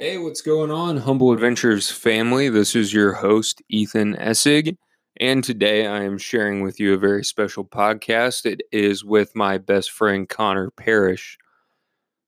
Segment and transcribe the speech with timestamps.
[0.00, 2.48] Hey, what's going on, Humble Adventures family?
[2.48, 4.76] This is your host, Ethan Essig,
[5.18, 8.46] and today I am sharing with you a very special podcast.
[8.46, 11.36] It is with my best friend, Connor Parrish.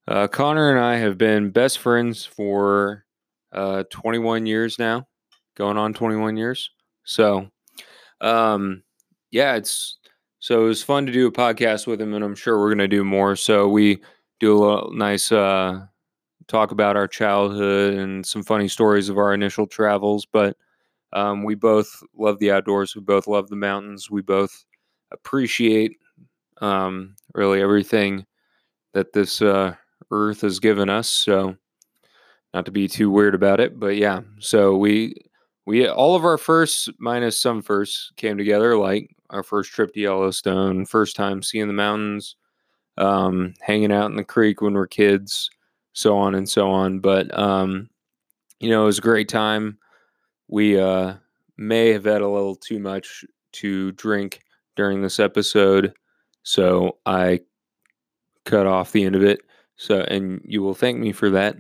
[0.09, 3.05] Uh, Connor and I have been best friends for
[3.53, 5.07] uh, 21 years now,
[5.57, 6.71] going on 21 years.
[7.05, 7.51] So,
[8.21, 8.83] um,
[9.31, 9.97] yeah, it's
[10.41, 12.79] so it was fun to do a podcast with him, and I'm sure we're going
[12.79, 13.37] to do more.
[13.37, 14.01] So, we
[14.41, 15.87] do a little nice uh,
[16.51, 20.27] talk about our childhood and some funny stories of our initial travels.
[20.31, 20.57] But
[21.13, 22.95] um, we both love the outdoors.
[22.95, 24.11] We both love the mountains.
[24.11, 24.65] We both
[25.13, 25.97] appreciate
[26.61, 28.27] um, really everything
[28.93, 29.75] that this uh,
[30.11, 31.09] earth has given us.
[31.09, 31.57] So,
[32.53, 34.21] not to be too weird about it, but yeah.
[34.41, 35.15] So we
[35.67, 40.01] we all of our firsts minus some firsts came together, like our first trip to
[40.01, 42.35] Yellowstone, first time seeing the mountains,
[42.99, 45.49] um, hanging out in the creek when we're kids,
[45.93, 47.01] so on and so on.
[47.01, 47.89] But um,
[48.61, 49.79] you know, it was a great time.
[50.49, 51.15] We uh,
[51.57, 54.41] may have had a little too much to drink
[54.77, 55.93] during this episode,
[56.43, 57.41] so I
[58.45, 59.41] cut off the end of it.
[59.77, 61.57] So, and you will thank me for that.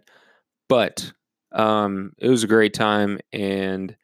[0.68, 1.12] But
[1.52, 3.96] um, it was a great time, and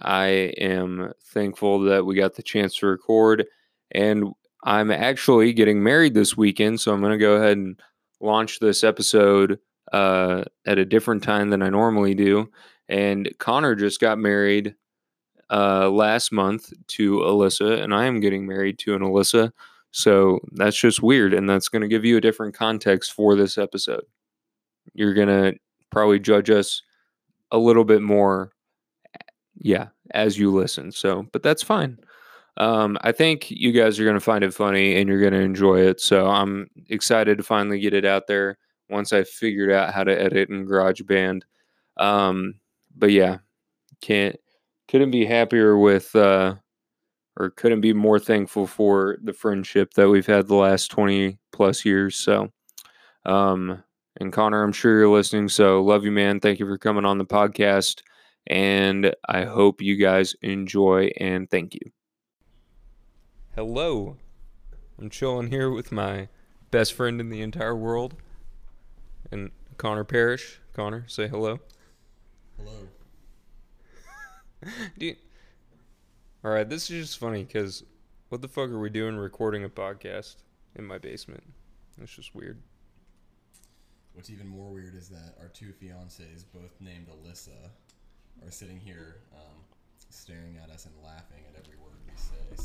[0.00, 0.26] I
[0.58, 3.46] am thankful that we got the chance to record.
[3.90, 4.32] And
[4.64, 7.80] I'm actually getting married this weekend, so I'm going to go ahead and
[8.20, 9.58] launch this episode
[9.92, 12.50] uh, at a different time than I normally do.
[12.88, 14.74] And Connor just got married
[15.50, 19.52] uh, last month to Alyssa, and I am getting married to an Alyssa.
[19.92, 23.56] So that's just weird, and that's going to give you a different context for this
[23.56, 24.02] episode.
[24.92, 25.58] You're going to
[25.90, 26.82] probably judge us
[27.52, 28.50] a little bit more,
[29.58, 30.90] yeah, as you listen.
[30.90, 31.98] So, but that's fine.
[32.56, 35.40] Um, I think you guys are going to find it funny and you're going to
[35.40, 36.00] enjoy it.
[36.00, 40.20] So I'm excited to finally get it out there once I figured out how to
[40.20, 41.42] edit in GarageBand.
[41.96, 42.54] Um,
[42.96, 43.38] but yeah,
[44.00, 44.36] can't
[44.88, 46.54] couldn't be happier with uh,
[47.38, 51.84] or couldn't be more thankful for the friendship that we've had the last 20 plus
[51.84, 52.16] years.
[52.16, 52.52] So,
[53.24, 53.82] um,
[54.20, 55.48] and Connor, I'm sure you're listening.
[55.48, 56.38] So, love you, man.
[56.38, 58.02] Thank you for coming on the podcast.
[58.46, 61.80] And I hope you guys enjoy and thank you.
[63.56, 64.16] Hello.
[64.98, 66.26] I'm chilling here with my
[66.72, 68.16] best friend in the entire world
[69.30, 70.58] and Connor Parrish.
[70.72, 71.60] Connor, say hello.
[72.58, 72.88] Hello.
[74.98, 75.18] Dude.
[76.44, 77.84] All right, this is just funny because
[78.28, 80.34] what the fuck are we doing recording a podcast
[80.74, 81.44] in my basement?
[82.02, 82.60] It's just weird.
[84.14, 87.70] What's even more weird is that our two fiancés, both named Alyssa,
[88.44, 89.62] are sitting here um,
[90.10, 91.93] staring at us and laughing at every word we say.
[91.93, 91.93] So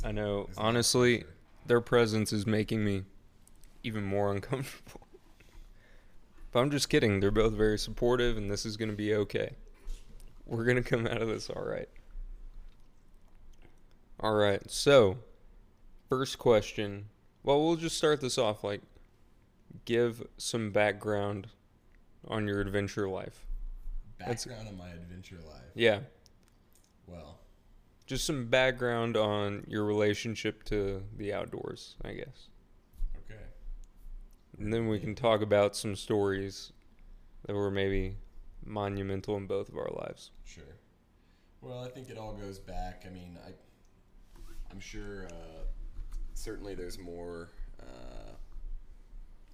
[0.03, 0.45] I know.
[0.45, 1.23] there's a lot of Honestly,
[1.65, 3.03] their presence is making me
[3.83, 5.07] even more uncomfortable.
[6.51, 7.19] But I'm just kidding.
[7.19, 9.51] They're both very supportive, and this is going to be okay.
[10.45, 11.89] We're going to come out of this all right.
[14.19, 14.61] All right.
[14.69, 15.17] So,
[16.09, 17.05] first question.
[17.43, 18.81] Well, we'll just start this off like
[19.85, 21.47] give some background
[22.27, 23.45] on your adventure life.
[24.17, 25.61] that's- background on my adventure life.
[25.75, 25.99] Yeah.
[27.07, 27.39] Well,
[28.09, 32.47] Just some background on your relationship to the outdoors, I guess.
[33.15, 33.39] okay.
[34.57, 36.71] And then we can talk about some stories
[37.45, 38.17] that were maybe
[38.65, 40.31] monumental in both of our lives.
[40.43, 40.63] Sure.
[41.61, 43.03] Well, I think it all goes back.
[43.05, 43.51] I mean, I,
[44.71, 45.27] I'm sure.
[45.27, 45.65] Uh,
[46.33, 47.49] certainly, there's more
[47.79, 48.31] uh,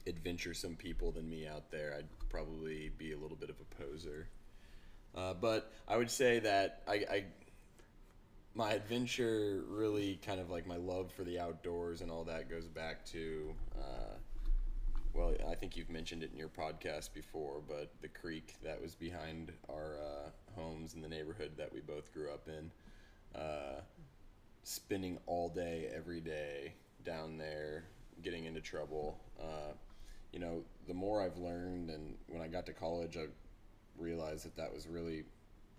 [0.07, 1.93] adventuresome people than me out there.
[1.97, 4.29] I'd probably be a little bit of a poser.
[5.13, 7.23] Uh, but I would say that I, I,
[8.55, 12.67] my adventure really kind of like my love for the outdoors and all that goes
[12.67, 13.53] back to.
[13.77, 14.15] Uh,
[15.13, 18.95] well, I think you've mentioned it in your podcast before, but the creek that was
[18.95, 20.29] behind our uh,
[20.59, 22.71] homes in the neighborhood that we both grew up in,
[23.39, 23.81] uh,
[24.63, 26.73] spending all day, every day
[27.03, 27.83] down there,
[28.23, 29.19] getting into trouble.
[29.39, 29.73] Uh,
[30.31, 33.27] you know, the more I've learned, and when I got to college, I
[33.97, 35.23] realized that that was really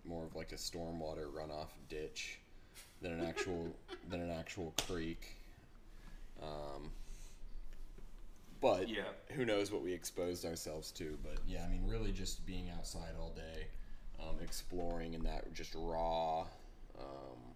[0.05, 2.39] more of like a stormwater runoff ditch
[3.01, 3.75] than an actual
[4.09, 5.35] than an actual creek.
[6.41, 6.91] Um,
[8.59, 9.11] but Yeah.
[9.31, 11.17] who knows what we exposed ourselves to?
[11.23, 13.67] But yeah, I mean, really just being outside all day,
[14.19, 16.41] um, exploring, and that just raw,
[16.97, 17.55] um,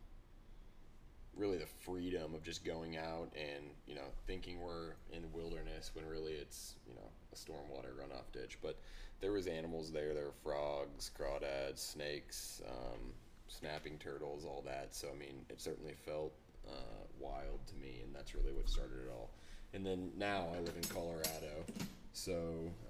[1.34, 5.92] really the freedom of just going out and you know thinking we're in the wilderness
[5.96, 8.58] when really it's you know a stormwater runoff ditch.
[8.62, 8.78] But
[9.22, 10.14] there was animals there.
[10.14, 13.14] There were frogs, crawdads, snakes, um,
[13.52, 14.96] snapping turtles, all that.
[14.96, 16.34] So I mean, it certainly felt
[16.68, 19.30] uh, wild to me, and that's really what started it all.
[19.74, 21.66] And then now I live in Colorado,
[22.14, 22.34] so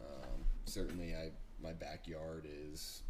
[0.01, 1.29] um, certainly I
[1.61, 3.03] my backyard is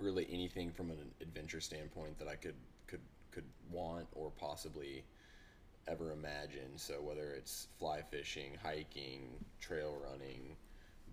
[0.00, 2.54] really anything from an adventure standpoint that I could
[2.86, 3.00] could
[3.30, 5.04] could want or possibly
[5.86, 6.76] ever imagine.
[6.76, 10.56] So whether it's fly fishing, hiking, trail running,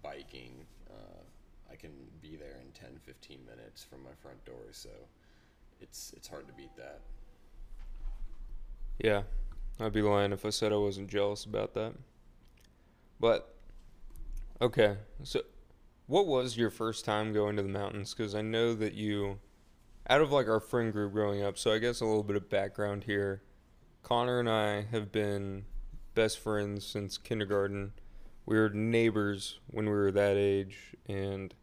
[0.03, 1.23] biking, uh,
[1.71, 1.91] I can
[2.21, 4.71] be there in 10, 15 minutes from my front door.
[4.71, 4.89] So
[5.81, 7.01] it's it's hard to beat that.
[8.99, 9.23] Yeah,
[9.79, 11.93] I'd be lying if I said I wasn't jealous about that.
[13.19, 13.55] But
[14.61, 15.41] okay, so
[16.07, 18.13] what was your first time going to the mountains?
[18.13, 19.39] Because I know that you,
[20.09, 22.49] out of like our friend group growing up, so I guess a little bit of
[22.49, 23.41] background here.
[24.03, 25.65] Connor and I have been
[26.13, 27.93] best friends since kindergarten.
[28.45, 31.53] We were neighbors when we were that age, and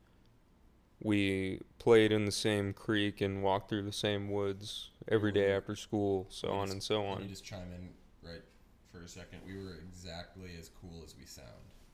[1.01, 5.77] we played in the same creek and walked through the same woods every day after
[5.77, 7.91] school, so on and so Let me just chime in
[8.29, 8.43] right
[8.91, 9.41] for a second.
[9.47, 11.49] We were exactly as cool as we sound.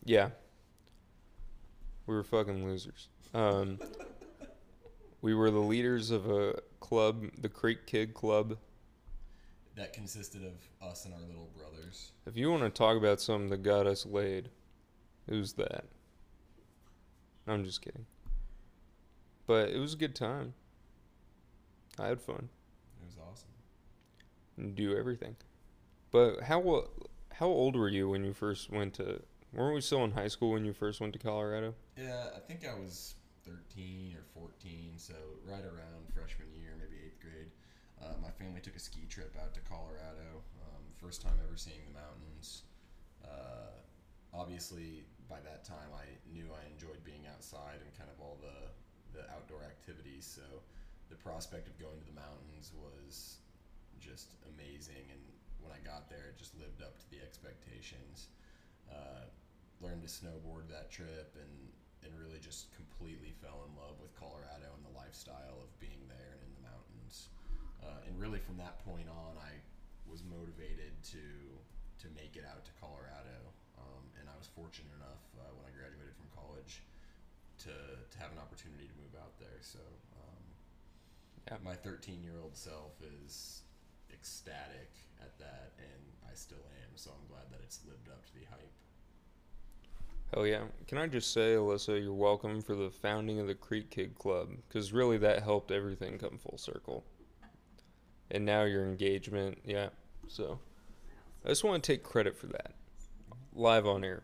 [0.05, 0.31] Yeah.
[2.07, 3.09] We were fucking losers.
[3.35, 3.79] Um,
[5.23, 8.57] we were the leaders of a club, the Creek Kid Club.
[9.77, 10.55] That consisted of
[10.87, 12.13] us and our little brothers.
[12.27, 14.51] If you want to talk about something that got us laid,
[15.29, 15.85] it was that.
[17.47, 18.07] I'm just kidding.
[19.47, 20.55] But it was a good time.
[21.99, 22.49] I had fun.
[23.01, 23.49] It was awesome.
[24.57, 25.37] and do everything.
[26.11, 26.89] But how
[27.33, 29.23] how old were you when you first went to?
[29.53, 31.75] Weren't we still in high school when you first went to Colorado?
[31.97, 33.15] Yeah, I think I was
[33.47, 35.15] 13 or 14, so
[35.47, 37.49] right around freshman year, maybe eighth grade.
[38.03, 40.43] Uh, my family took a ski trip out to Colorado.
[40.61, 42.63] Um, first time ever seeing the mountains.
[43.25, 43.73] Uh,
[44.35, 48.73] obviously, by that time, I knew I enjoyed being outside and kind of all the,
[49.13, 50.25] the outdoor activities.
[50.25, 50.45] So
[51.13, 53.45] the prospect of going to the mountains was
[54.01, 55.05] just amazing.
[55.13, 55.21] And
[55.61, 58.33] when I got there, it just lived up to the expectations.
[58.89, 59.29] Uh,
[59.85, 61.55] learned to snowboard that trip and,
[62.03, 66.35] and really just completely fell in love with Colorado and the lifestyle of being there
[66.35, 67.31] and in the mountains.
[67.79, 69.55] Uh, and really from that point on, I
[70.09, 71.23] was motivated to
[71.99, 73.43] to make it out to Colorado.
[73.75, 76.83] Um, and I was fortunate enough uh, when I graduated from college
[77.63, 79.63] to, to have an opportunity to move out there.
[79.63, 79.79] So
[80.19, 80.43] um,
[81.47, 81.63] Yeah.
[81.63, 83.63] my 13 year old self is
[84.13, 84.91] ecstatic
[85.23, 86.91] at that, and I still am.
[86.97, 88.75] So I'm glad that it's lived up to the hype.
[90.35, 90.65] Hell yeah!
[90.87, 94.51] Can I just say, Alyssa, you're welcome for the founding of the Creek Kid Club
[94.69, 97.05] because really that helped everything come full circle.
[98.31, 99.89] And now your engagement, yeah.
[100.27, 100.59] So
[101.47, 102.73] I just want to take credit for that,
[103.55, 104.23] live on air.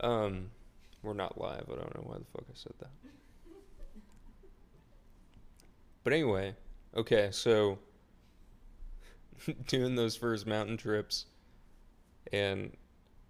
[0.00, 0.50] Um,
[1.02, 1.64] we're not live.
[1.68, 2.90] I don't know why the fuck I said that.
[6.02, 6.54] But anyway,
[6.96, 7.78] okay, so
[9.66, 11.26] doing those first mountain trips,
[12.32, 12.76] and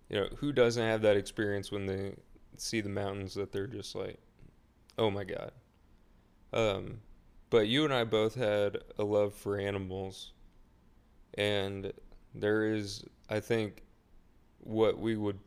[0.09, 2.15] you know who doesn't have that experience when they
[2.57, 4.19] see the mountains that they're just like,
[4.99, 5.53] oh my god.
[6.53, 7.01] Um,
[7.51, 10.33] but you and I both had a love for animals,
[11.35, 11.93] and
[12.35, 13.83] there is, I think,
[14.61, 15.39] what we would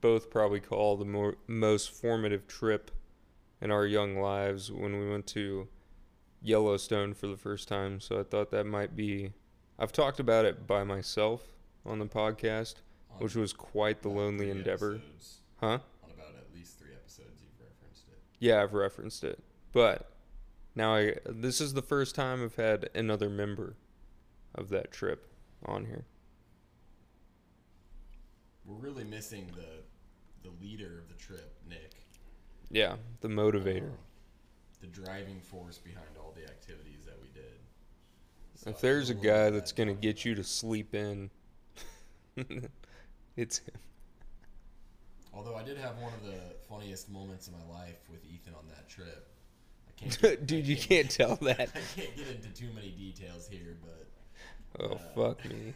[0.00, 2.90] both probably call the more, most formative trip
[3.60, 5.68] in our young lives when we went to
[6.40, 8.00] Yellowstone for the first time.
[8.00, 9.32] So I thought that might be.
[9.78, 11.54] I've talked about it by myself
[11.84, 12.76] on the podcast,
[13.10, 14.96] On which was quite the lonely endeavor.
[14.96, 15.78] episodes- Huh?
[16.04, 18.18] On about at least three episodes, you've referenced it.
[18.38, 19.42] Yeah, I've referenced it.
[19.72, 20.12] But
[20.76, 23.74] now I this is the first time I've had another member
[24.54, 25.26] of that trip
[25.64, 26.06] on here.
[28.64, 29.82] We're really missing the
[30.48, 31.92] the leader of the trip, Nick.
[32.70, 33.88] Yeah, the motivator.
[33.90, 33.96] Uh,
[34.80, 37.58] the driving force behind all the activities that we did.
[38.54, 41.30] So if there's a guy of that's that going to get you to sleep in
[43.36, 43.74] it's him.
[45.34, 48.66] Although I did have one of the funniest moments of my life with Ethan on
[48.68, 49.28] that trip.
[49.88, 51.60] I can't get- Dude, I you can't tell that.
[51.60, 54.06] I can't get into too many details here, but
[54.80, 55.74] Oh, Uh, fuck me.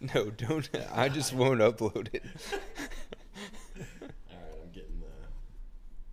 [0.14, 0.68] No, don't.
[0.94, 2.22] I just won't upload it.
[2.52, 2.60] all
[4.30, 5.10] right, I'm getting the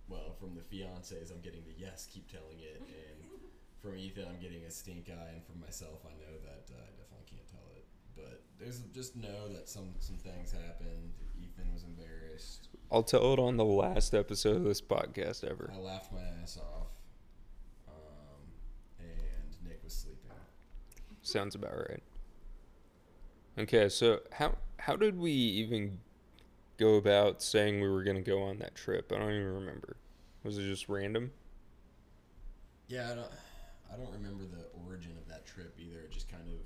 [0.08, 1.30] well from the fiancés.
[1.30, 3.30] I'm getting the yes, keep telling it, and
[3.80, 6.90] from Ethan, I'm getting a stink eye, and from myself, I know that uh, I
[6.98, 7.86] definitely can't tell it.
[8.16, 11.12] But there's just know that some some things happened.
[11.40, 12.68] Ethan was embarrassed.
[12.90, 15.70] I'll tell it on the last episode of this podcast ever.
[15.72, 16.88] I laughed my ass off,
[17.86, 18.42] um,
[18.98, 20.30] and Nick was sleeping.
[21.22, 22.02] Sounds about right.
[23.58, 25.98] Okay, so how how did we even
[26.76, 29.12] go about saying we were gonna go on that trip?
[29.14, 29.96] I don't even remember.
[30.44, 31.32] Was it just random?
[32.88, 33.32] Yeah, I don't,
[33.92, 36.00] I don't remember the origin of that trip either.
[36.02, 36.60] It just kind of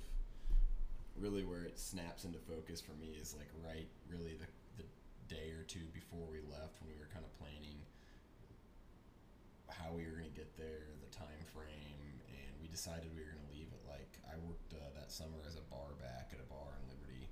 [1.17, 4.45] really where it snaps into focus for me is like right, really the,
[4.77, 4.85] the
[5.33, 7.81] day or two before we left when we were kind of planning
[9.69, 13.33] how we were going to get there, the time frame, and we decided we were
[13.33, 13.50] going to
[13.91, 17.27] like I worked uh, that summer as a bar back at a bar in Liberty,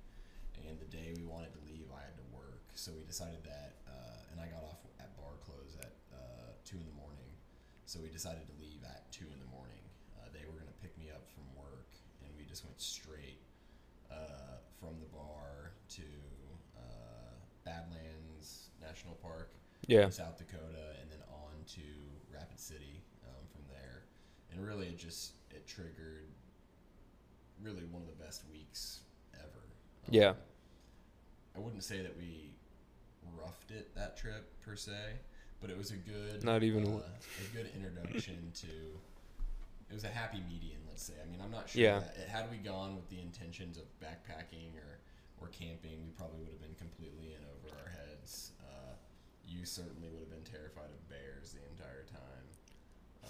[0.60, 3.80] and the day we wanted to leave, I had to work, so we decided that,
[3.88, 7.32] uh, and I got off at bar close at uh, two in the morning,
[7.88, 9.80] so we decided to leave at two in the morning.
[10.20, 11.88] Uh, they were going to pick me up from work,
[12.22, 13.40] and we just went straight
[14.12, 16.04] uh, from the bar to
[16.76, 19.52] uh, Badlands National Park
[19.88, 20.04] Yeah.
[20.06, 21.86] in South Dakota, and then on to
[22.32, 24.04] Rapid City um, from there.
[24.52, 26.28] And really, it just it triggered
[27.62, 29.00] really one of the best weeks
[29.34, 29.44] ever.
[29.44, 30.34] Um, Yeah.
[31.56, 32.50] I wouldn't say that we
[33.36, 35.16] roughed it that trip per se,
[35.60, 38.66] but it was a good Not even uh, a- good introduction to.
[39.90, 41.14] It was a happy median, let's say.
[41.22, 41.82] I mean, I'm not sure.
[41.82, 41.98] Yeah.
[42.00, 44.98] That, had we gone with the intentions of backpacking or
[45.42, 48.52] or camping, we probably would have been completely in over our heads.
[48.60, 48.92] Uh,
[49.48, 52.44] you certainly would have been terrified of bears the entire time.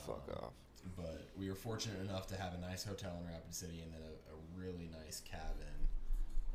[0.06, 0.52] Fuck Um, off.
[0.96, 4.00] But we were fortunate enough to have a nice hotel in Rapid City and then
[4.02, 5.88] a, a really nice cabin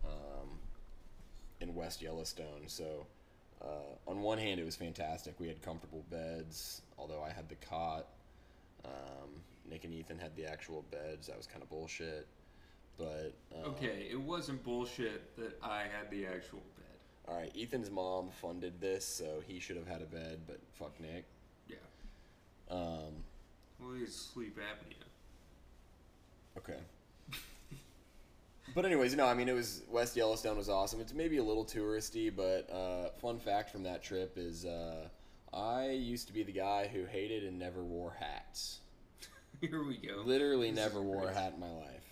[0.04, 0.50] um,
[1.62, 2.64] in West Yellowstone.
[2.68, 3.08] So,
[3.62, 5.40] uh, on one hand, it was fantastic.
[5.40, 8.08] We had comfortable beds, although I had the cot.
[8.84, 9.30] Um,
[9.70, 11.28] Nick and Ethan had the actual beds.
[11.28, 12.28] That was kind of bullshit.
[12.98, 16.86] But uh, Okay, it wasn't bullshit that I had the actual bed.
[17.28, 20.42] all right, Ethan's mom funded this, so he should have had a bed.
[20.48, 21.26] But fuck Nick.
[21.68, 21.76] Yeah.
[22.70, 23.24] Um,
[23.80, 25.06] Well, he's sleep apnea.
[26.58, 26.80] Okay.
[28.74, 31.02] but anyways, no, I mean it was West Yellowstone was awesome.
[31.02, 35.08] It's maybe a little touristy, but uh, fun fact from that trip is uh,
[35.54, 38.80] I used to be the guy who hated and never wore hats.
[39.62, 40.24] Here we go.
[40.26, 42.04] Literally This never wore a hat in my life.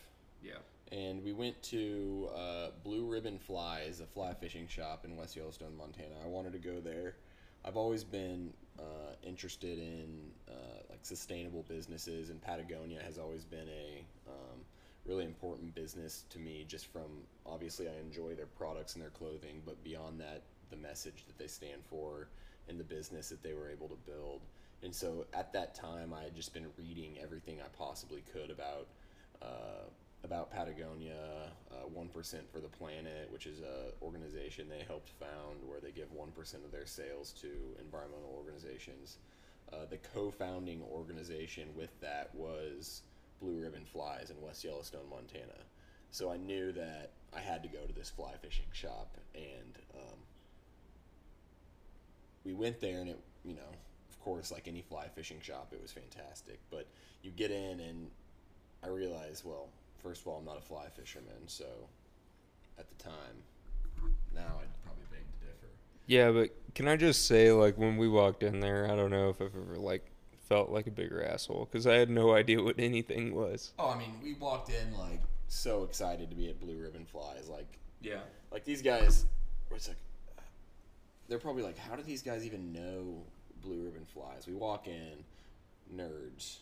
[0.41, 0.53] Yeah.
[0.91, 5.75] And we went to uh, Blue Ribbon Flies, a fly fishing shop in West Yellowstone,
[5.75, 6.15] Montana.
[6.23, 7.15] I wanted to go there.
[7.65, 13.67] I've always been uh, interested in uh, like sustainable businesses, and Patagonia has always been
[13.69, 14.59] a um,
[15.05, 16.65] really important business to me.
[16.67, 21.25] Just from obviously, I enjoy their products and their clothing, but beyond that, the message
[21.27, 22.27] that they stand for
[22.67, 24.41] and the business that they were able to build.
[24.83, 28.87] And so at that time, I had just been reading everything I possibly could about
[29.41, 29.87] uh,
[30.23, 32.21] about Patagonia, uh, One for
[32.59, 36.71] the Planet, which is an organization they helped found where they give one percent of
[36.71, 37.49] their sales to
[37.79, 39.17] environmental organizations.
[39.71, 43.01] Uh, the co-founding organization with that was
[43.41, 45.59] Blue Ribbon Flies in West Yellowstone, Montana.
[46.11, 50.17] So I knew that I had to go to this fly fishing shop, and um,
[52.45, 53.71] we went there, and it, you know,
[54.09, 56.59] of course, like any fly fishing shop, it was fantastic.
[56.69, 56.87] But
[57.23, 58.11] you get in, and
[58.83, 59.69] I realized, well,
[60.03, 61.65] first of all, I'm not a fly fisherman, so
[62.77, 63.11] at the time,
[64.35, 65.67] now I'd probably beg to differ.
[66.07, 69.29] Yeah, but can I just say, like, when we walked in there, I don't know
[69.29, 70.05] if I've ever, like,
[70.49, 73.71] felt like a bigger asshole because I had no idea what anything was.
[73.79, 77.47] Oh, I mean, we walked in like so excited to be at Blue Ribbon Flies,
[77.47, 77.65] like
[78.01, 78.19] Yeah.
[78.51, 79.25] like these guys.
[79.71, 79.97] It's like
[81.29, 83.23] they're probably like, how do these guys even know
[83.61, 84.45] Blue Ribbon Flies?
[84.45, 85.23] We walk in,
[85.95, 86.57] nerds,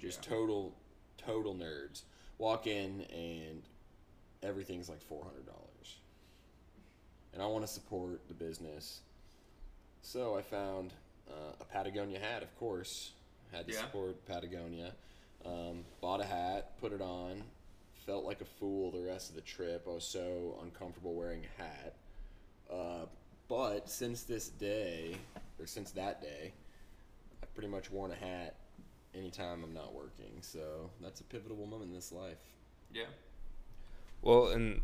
[0.00, 0.30] just Yeah.
[0.36, 0.72] total
[1.18, 2.02] total nerds.
[2.38, 3.62] Walk in and
[4.42, 5.96] everything's like four hundred dollars,
[7.32, 9.00] and I want to support the business,
[10.02, 10.92] so I found
[11.30, 13.12] uh, a Patagonia hat, of course.
[13.52, 13.80] Had to Yeah.
[13.80, 14.92] support Patagonia.
[15.44, 17.42] Um, bought a hat, put it on.
[18.04, 19.86] Felt like a fool the rest of the trip.
[19.88, 21.94] I was so uncomfortable wearing a hat.
[22.70, 23.06] Uh,
[23.48, 25.16] but since this day,
[25.58, 26.52] or since that day,
[27.42, 28.56] I've pretty much worn a hat
[29.16, 30.38] anytime I'm not working.
[30.40, 32.38] So that's a pivotal moment in this life.
[32.92, 33.04] Yeah.
[34.22, 34.80] Well, and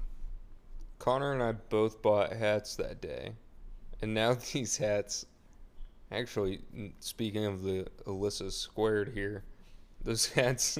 [0.98, 3.32] Connor and I both bought hats that day.
[4.00, 5.26] And now these hats,
[6.10, 6.62] actually,
[7.00, 9.44] speaking of the Alyssa squared here,
[10.02, 10.78] those hats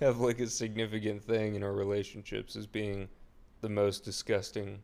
[0.00, 3.08] have like a significant thing in our relationships as being
[3.60, 4.82] the most disgusting,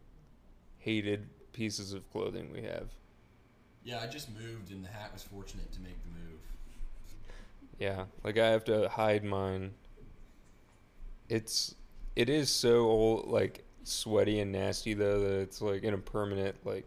[0.79, 2.89] hated pieces of clothing we have.
[3.85, 6.41] Yeah, I just moved, and the hat was fortunate to make the move.
[7.79, 9.73] Yeah, like I have to hide mine.
[11.29, 11.75] It's
[12.15, 16.55] it is so old, like sweaty and nasty though that it's like in a permanent
[16.65, 16.87] like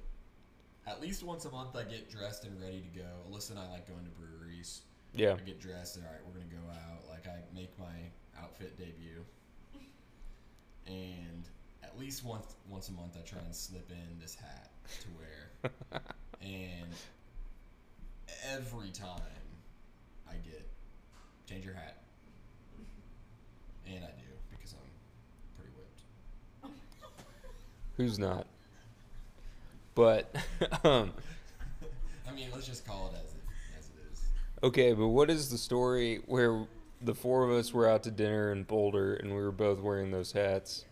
[0.88, 3.08] At least once a month, I get dressed and ready to go.
[3.30, 4.82] Alyssa and I like going to breweries.
[5.14, 7.08] yeah I get dressed and all right, we're gonna go out.
[7.10, 7.96] Like I make my
[8.42, 9.26] outfit debut,
[10.88, 11.50] and
[11.84, 14.70] at least once once a month, I try and slip in this hat
[15.02, 16.02] to wear.
[16.42, 16.94] and
[18.48, 19.20] every time
[20.30, 20.68] I get
[21.48, 21.98] change your hat,
[23.88, 24.90] and I do because I'm
[25.58, 26.76] pretty whipped.
[27.98, 28.48] who's not
[29.94, 30.36] But
[30.84, 31.14] um,
[32.28, 33.44] I mean, let's just call it as it,
[33.80, 34.22] as it is.
[34.64, 36.66] okay, but what is the story where
[37.02, 40.12] the four of us were out to dinner in Boulder and we were both wearing
[40.12, 40.86] those hats?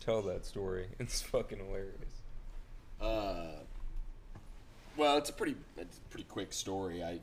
[0.00, 0.86] Tell that story.
[0.98, 2.22] It's fucking hilarious.
[3.00, 3.56] Uh,
[4.96, 7.02] well, it's a pretty it's a pretty quick story.
[7.02, 7.20] I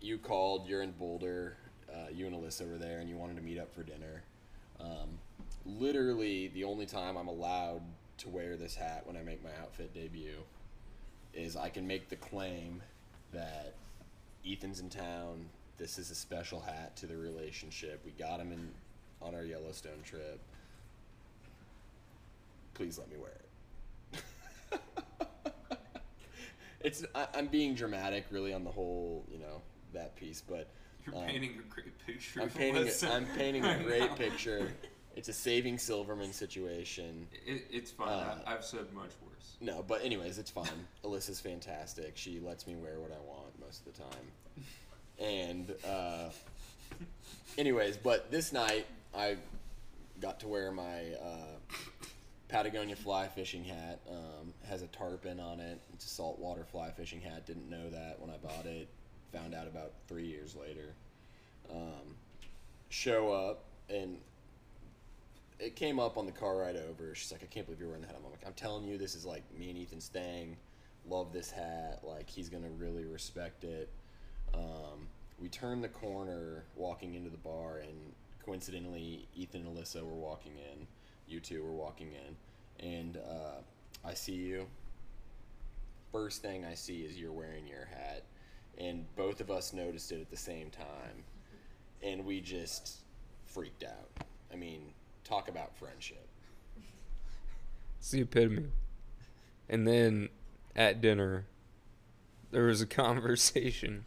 [0.00, 0.68] you called.
[0.68, 1.56] You're in Boulder.
[1.92, 4.22] Uh, you and Alyssa were there, and you wanted to meet up for dinner.
[4.80, 5.18] Um,
[5.64, 7.82] literally, the only time I'm allowed
[8.18, 10.42] to wear this hat when I make my outfit debut
[11.34, 12.82] is I can make the claim
[13.32, 13.74] that
[14.46, 15.46] Ethan's in town.
[15.78, 18.02] This is a special hat to the relationship.
[18.04, 18.68] We got him in
[19.22, 20.40] on our Yellowstone trip.
[22.74, 23.32] Please let me wear
[24.72, 24.80] it.
[26.80, 29.62] it's I, I'm being dramatic, really, on the whole, you know,
[29.92, 30.68] that piece, but
[31.06, 32.42] You're um, painting a great picture.
[32.42, 32.88] I'm painting.
[32.88, 34.68] A, I'm painting a great picture.
[35.16, 37.26] It's a saving Silverman situation.
[37.44, 38.08] It, it's fine.
[38.08, 39.56] Uh, I've said much worse.
[39.60, 40.68] No, but anyways, it's fine.
[41.04, 42.16] Alyssa's fantastic.
[42.16, 44.64] She lets me wear what I want most of the time.
[45.18, 46.30] And uh,
[47.56, 49.36] anyways, but this night I
[50.20, 51.74] got to wear my uh,
[52.48, 54.00] Patagonia fly fishing hat.
[54.08, 55.80] Um, has a tarpon on it.
[55.94, 57.46] It's a saltwater fly fishing hat.
[57.46, 58.88] Didn't know that when I bought it.
[59.32, 60.94] Found out about three years later.
[61.70, 62.14] Um,
[62.88, 64.18] show up and
[65.58, 67.14] it came up on the car ride over.
[67.14, 68.16] She's like, I can't believe you're wearing the hat.
[68.16, 70.56] I'm like, I'm telling you, this is like me and Ethan's thing.
[71.08, 72.00] Love this hat.
[72.04, 73.88] Like, he's gonna really respect it.
[74.54, 75.08] Um,
[75.40, 78.12] we turned the corner walking into the bar, and
[78.44, 80.86] coincidentally, Ethan and Alyssa were walking in.
[81.26, 83.60] You two were walking in, and uh,
[84.04, 84.66] I see you.
[86.12, 88.24] First thing I see is you're wearing your hat,
[88.78, 91.24] and both of us noticed it at the same time,
[92.02, 92.98] and we just
[93.44, 94.24] freaked out.
[94.52, 94.92] I mean,
[95.24, 96.26] talk about friendship.
[97.98, 98.68] It's the epitome.
[99.68, 100.28] And then
[100.76, 101.46] at dinner,
[102.50, 104.04] there was a conversation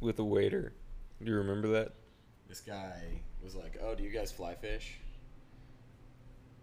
[0.00, 0.72] with a waiter.
[1.22, 1.94] Do you remember that?
[2.48, 4.98] This guy was like, "Oh, do you guys fly fish?"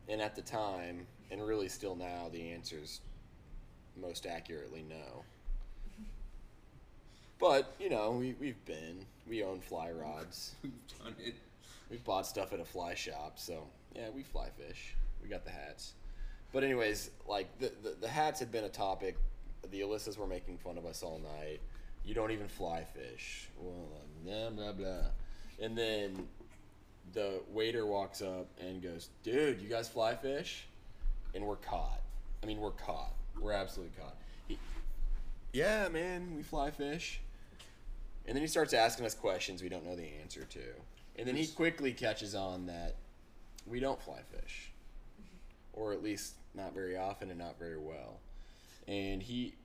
[0.08, 3.02] And at the time, and really still now, the answer's
[3.96, 5.24] most accurately no.
[7.40, 10.56] But you know, we we've been, we own fly rods.
[10.64, 11.36] We've done it.
[11.90, 14.96] We've bought stuff at a fly shop, so yeah, we fly fish.
[15.22, 15.94] We got the hats.
[16.52, 19.18] But anyways, like the, the the hats had been a topic.
[19.70, 21.60] The Alyssas were making fun of us all night.
[22.04, 23.50] You don't even fly fish.
[23.60, 23.88] Well,
[24.24, 25.10] blah blah blah.
[25.62, 26.28] And then
[27.14, 30.68] the waiter walks up and goes, "Dude, you guys fly fish?"
[31.34, 32.02] And we're caught.
[32.42, 33.14] I mean, we're caught.
[33.40, 34.16] We're absolutely caught.
[34.48, 34.58] He,
[35.52, 37.20] yeah, man, we fly fish.
[38.28, 40.64] And then he starts asking us questions we don't know the answer to.
[41.18, 42.96] And then he quickly catches on that
[43.66, 44.72] we don't fly fish.
[45.74, 48.20] Or at least not very often and not very well.
[48.88, 49.56] And he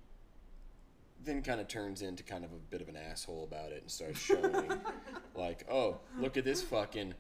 [1.25, 3.90] then kind of turns into kind of a bit of an asshole about it and
[3.90, 4.73] starts showing,
[5.35, 7.14] like, oh, look at this fucking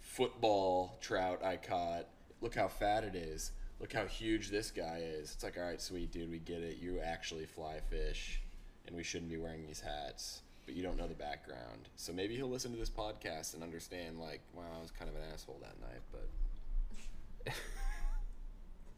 [0.00, 2.06] football trout I caught.
[2.40, 3.52] Look how fat it is.
[3.80, 5.32] Look how huge this guy is.
[5.32, 6.78] It's like, all right, sweet dude, we get it.
[6.80, 8.40] You actually fly fish,
[8.86, 10.42] and we shouldn't be wearing these hats.
[10.64, 14.18] But you don't know the background, so maybe he'll listen to this podcast and understand.
[14.18, 17.52] Like, wow, I was kind of an asshole that night, but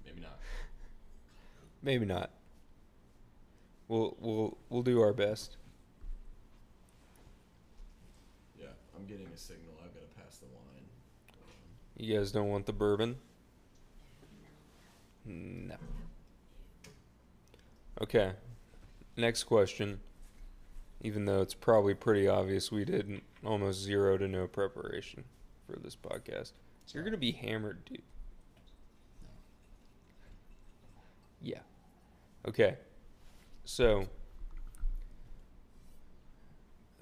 [0.05, 0.39] maybe not.
[1.83, 2.31] Maybe not.
[3.89, 5.57] We'll we'll we'll do our best.
[8.59, 9.75] Yeah, I'm getting a signal.
[9.85, 10.85] I've got to pass the line.
[11.97, 13.17] You guys don't want the bourbon?
[15.25, 15.77] No.
[18.01, 18.33] Okay.
[19.17, 20.01] Next question.
[21.05, 25.23] Even though it's probably pretty obvious we did almost zero to no preparation
[25.71, 26.53] for this podcast.
[26.87, 28.03] So you're going to be hammered, dude.
[31.43, 31.59] Yeah.
[32.49, 32.77] Okay.
[33.67, 34.07] So,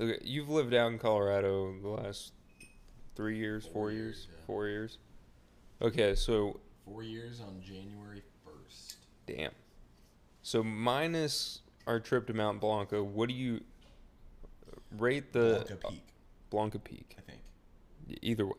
[0.01, 2.33] okay, you've lived out in Colorado the last
[3.15, 4.47] three years, four, Four years, years, yeah.
[4.47, 4.99] four years.
[5.81, 8.97] Okay, so Four years on January first.
[9.27, 9.53] damn.
[10.43, 13.61] So minus our trip to Mount Blanco, what do you
[14.99, 16.05] rate the Blanca Peak,
[16.51, 17.17] Blanca Peak?
[17.19, 17.41] I think.
[18.21, 18.53] Either way,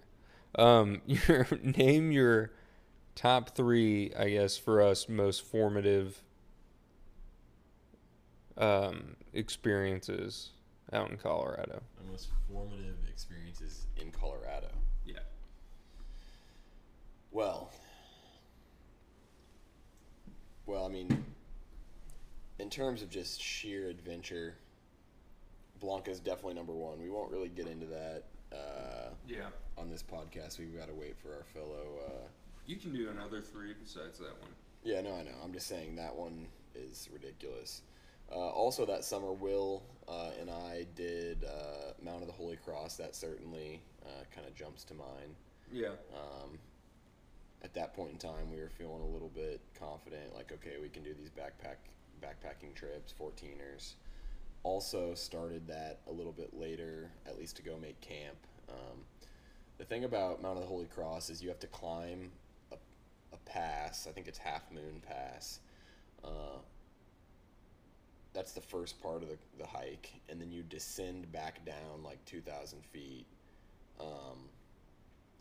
[0.55, 2.51] um, your name your
[3.15, 6.21] top three, I guess, for us most formative
[8.57, 10.49] um, experiences
[10.91, 11.81] out in Colorado.
[12.03, 14.69] My most formative experiences in Colorado.
[15.05, 15.19] Yeah.
[17.31, 17.71] Well,
[20.65, 21.25] well, I mean,
[22.59, 24.55] in terms of just sheer adventure,
[25.83, 27.01] Blanca's definitely number one.
[27.01, 29.49] We won't really get into that uh, Yeah.
[29.77, 30.57] on this podcast.
[30.57, 31.99] We've got to wait for our fellow.
[32.07, 32.27] Uh,
[32.65, 34.51] You can do another three besides that one.
[34.85, 35.35] Yeah, no, I know.
[35.43, 37.81] I'm just saying that one is ridiculous.
[38.31, 42.95] Uh, also, that summer, Will uh, and I did uh, Mount of the Holy Cross.
[42.95, 45.35] That certainly uh, kind of jumps to mind.
[45.71, 45.89] Yeah.
[46.13, 46.57] Um,
[47.61, 50.87] at that point in time, we were feeling a little bit confident, like, okay, we
[50.89, 51.75] can do these backpack
[52.21, 53.93] backpacking trips, 14ers.
[54.63, 58.37] Also, started that a little bit later, at least to go make camp.
[58.69, 58.99] Um,
[59.77, 62.31] the thing about Mount of the Holy Cross is you have to climb
[62.71, 62.75] a,
[63.33, 64.07] a pass.
[64.07, 65.59] I think it's Half Moon Pass.
[66.23, 66.59] Uh,
[68.33, 72.23] that's the first part of the, the hike, and then you descend back down like
[72.25, 73.25] 2,000 feet
[73.99, 74.39] um,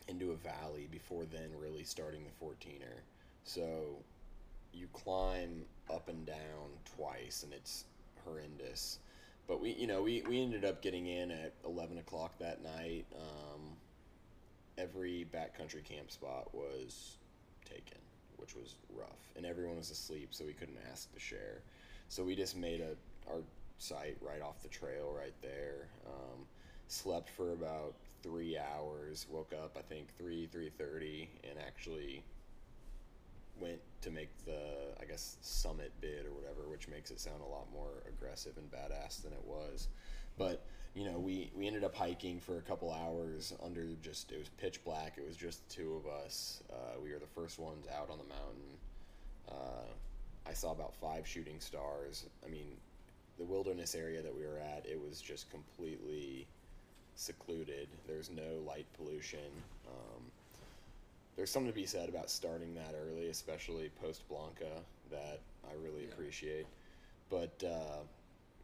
[0.07, 2.99] into a valley before then really starting the 14er.
[3.45, 3.97] So
[4.73, 7.85] you climb up and down twice, and it's
[8.23, 8.99] horrendous.
[9.47, 13.05] But we, you know, we, we ended up getting in at 11 o'clock that night.
[13.15, 13.61] Um,
[14.77, 17.17] every backcountry camp spot was
[17.65, 17.99] taken,
[18.37, 21.61] which was rough, and everyone was asleep, so we couldn't ask to share.
[22.09, 22.95] So we just made a
[23.29, 23.41] our
[23.77, 25.87] site right off the trail right there.
[26.05, 26.45] Um,
[26.87, 29.25] slept for about three hours.
[29.29, 32.23] Woke up I think three three thirty, and actually
[33.59, 34.59] went to make the
[35.01, 38.69] I guess summit bid or whatever, which makes it sound a lot more aggressive and
[38.71, 39.87] badass than it was.
[40.37, 44.39] But you know, we we ended up hiking for a couple hours under just it
[44.39, 45.17] was pitch black.
[45.17, 46.61] It was just two of us.
[46.71, 48.77] Uh, we were the first ones out on the mountain.
[49.49, 52.25] Uh, I saw about five shooting stars.
[52.45, 52.77] I mean,
[53.37, 56.47] the wilderness area that we were at, it was just completely
[57.15, 57.87] secluded.
[58.07, 59.51] There's no light pollution.
[59.87, 60.12] Um,
[61.35, 66.05] there's something to be said about starting that early, especially post Blanca, that I really
[66.05, 66.13] Yeah.
[66.13, 66.67] appreciate.
[67.29, 68.03] But uh,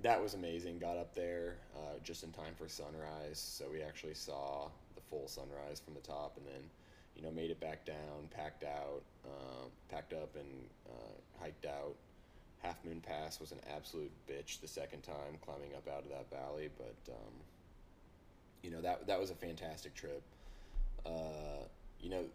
[0.02, 0.80] that was amazing.
[0.80, 5.28] Got up there uh, just in time for sunrise, so we actually saw the full
[5.28, 6.70] sunrise from the top, and then
[7.16, 11.96] you know made it back down, packed out, uh, packed up, and uh, hiked out.
[12.60, 16.30] Half Moon Pass was an absolute bitch the second time climbing up out of that
[16.30, 17.34] valley, but um,
[18.62, 20.22] you know that that was a fantastic trip.
[21.06, 21.64] Uh,
[22.02, 22.26] you know,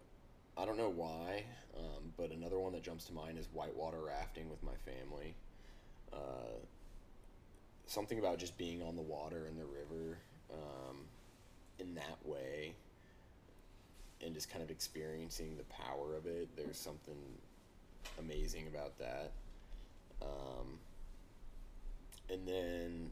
[0.57, 1.43] I don't know why,
[1.77, 5.35] um, but another one that jumps to mind is whitewater rafting with my family.
[6.13, 6.57] Uh,
[7.87, 10.17] something about just being on the water and the river
[10.51, 10.97] um,
[11.79, 12.73] in that way
[14.23, 16.47] and just kind of experiencing the power of it.
[16.55, 17.17] There's something
[18.17, 19.31] amazing about that.
[20.21, 20.79] Um,
[22.29, 23.11] and then,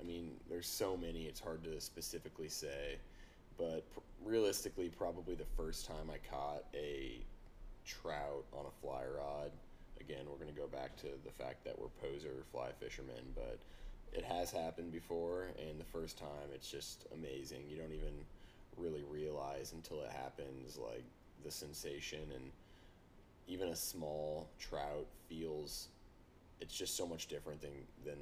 [0.00, 2.96] I mean, there's so many, it's hard to specifically say,
[3.60, 7.20] but pr- realistically, probably the first time I caught a
[7.84, 9.50] trout on a fly rod.
[10.00, 13.58] Again, we're going to go back to the fact that we're poser fly fishermen, but
[14.12, 17.64] it has happened before, and the first time it's just amazing.
[17.68, 18.24] You don't even
[18.78, 21.04] really realize until it happens, like
[21.44, 22.50] the sensation, and
[23.46, 25.88] even a small trout feels
[26.60, 27.72] it's just so much different than
[28.04, 28.18] than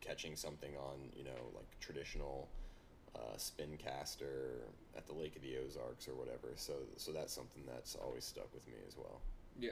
[0.00, 2.48] catching something on you know like traditional
[3.16, 4.62] uh, spin caster
[4.96, 6.52] at the Lake of the Ozarks or whatever.
[6.56, 9.20] So so that's something that's always stuck with me as well.
[9.58, 9.70] Yeah.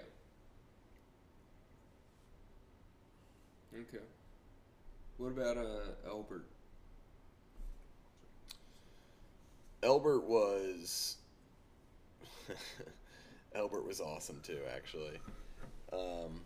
[3.74, 4.04] Okay.
[5.18, 6.46] What about uh Albert?
[9.82, 11.16] Elbert was
[13.54, 15.18] Albert was awesome too, actually.
[15.92, 16.42] Um,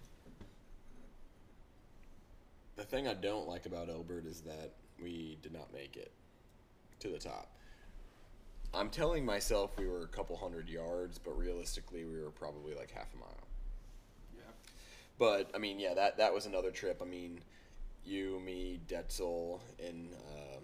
[2.77, 6.13] the thing I don't like about Albert is that we did not make it
[7.01, 7.51] to the top.
[8.73, 12.91] I'm telling myself we were a couple hundred yards, but realistically we were probably like
[12.91, 13.49] half a mile.
[14.35, 14.43] Yeah.
[15.19, 17.01] But I mean, yeah, that that was another trip.
[17.01, 17.41] I mean,
[18.05, 20.59] you, me, Detzel, and uh,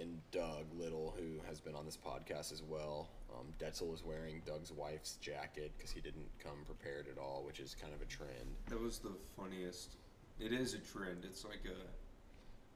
[0.00, 3.08] and Doug Little, who has been on this podcast as well.
[3.32, 7.60] Um, Detzel was wearing Doug's wife's jacket because he didn't come prepared at all, which
[7.60, 8.56] is kind of a trend.
[8.68, 9.96] That was the funniest.
[10.40, 11.24] It is a trend.
[11.24, 11.76] It's like a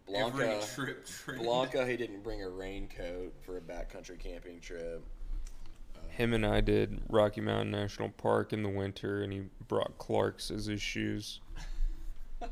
[0.07, 1.43] Blanca, every trip trend.
[1.43, 5.03] Blanca, he didn't bring a raincoat for a backcountry camping trip.
[6.09, 10.51] Him and I did Rocky Mountain National Park in the winter, and he brought Clark's
[10.51, 11.41] as his shoes.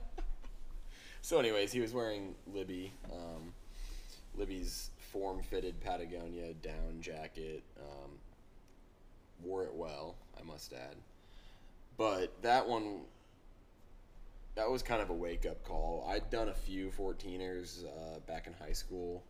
[1.22, 3.52] So, anyways, he was wearing Libby, um,
[4.36, 7.62] Libby's form-fitted Patagonia down jacket.
[7.78, 8.10] Um,
[9.42, 10.96] wore it well, I must add.
[11.96, 13.02] But that one,
[14.54, 16.06] that was kind of a wake-up call.
[16.08, 19.22] I'd done a few 14ers uh, back in high school,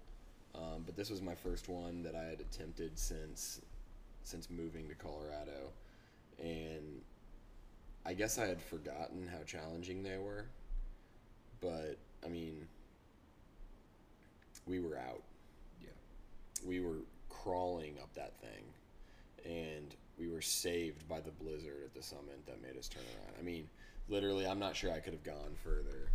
[0.55, 3.61] um, but this was my first one that I had attempted since
[4.23, 5.71] since moving to Colorado,
[6.39, 7.01] and
[8.05, 10.45] I guess I had forgotten how challenging they were
[11.61, 12.67] but I mean,
[14.67, 15.23] we were out.
[15.81, 15.89] Yeah.
[16.67, 18.65] We were crawling up that thing,
[19.45, 23.35] and we were saved by the blizzard at the summit that made us turn around.
[23.39, 23.69] I mean,
[24.11, 26.11] literally, I'm not sure I could have gone further.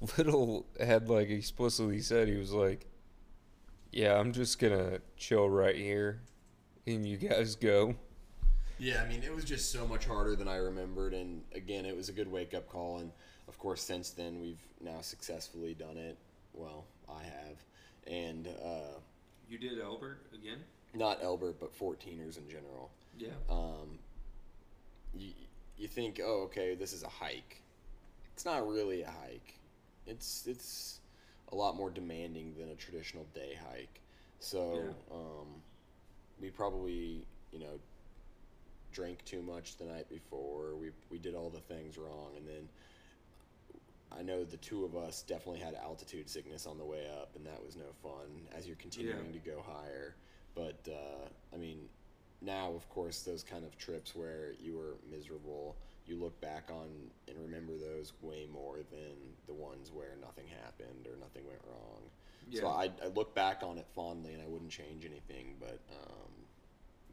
[0.18, 2.86] Little had like explicitly said he was like,
[3.92, 6.22] "Yeah, I'm just gonna chill right here,
[6.86, 7.94] and you guys go."
[8.78, 11.94] Yeah, I mean, it was just so much harder than I remembered, and again, it
[11.96, 12.98] was a good wake up call.
[12.98, 13.12] And
[13.46, 16.18] of course, since then, we've now successfully done it.
[16.52, 17.62] Well, I have,
[18.08, 18.98] and uh,
[19.48, 20.58] You did Albert again?
[20.94, 22.90] not Elbert, but 14ers in general.
[23.16, 23.28] Yeah.
[23.48, 23.98] um,
[25.14, 25.28] you,
[25.82, 27.60] you think, oh, okay, this is a hike.
[28.34, 29.58] It's not really a hike.
[30.06, 31.00] It's it's
[31.50, 34.00] a lot more demanding than a traditional day hike.
[34.38, 35.16] So Yeah.
[35.16, 35.48] um,
[36.40, 37.80] we probably, you know,
[38.92, 40.76] drank too much the night before.
[40.76, 42.68] We we did all the things wrong, and then
[44.16, 47.44] I know the two of us definitely had altitude sickness on the way up, and
[47.44, 50.14] that was no fun as you're continuing to go higher.
[50.54, 51.88] But uh, I mean,
[52.44, 55.76] now of course those kind of trips where you were miserable,
[56.06, 56.88] you look back on
[57.28, 59.14] and remember those way more than
[59.46, 62.02] the ones where nothing happened or nothing went wrong.
[62.52, 65.54] So I, I look back on it fondly, and I wouldn't change anything.
[65.58, 66.32] But um,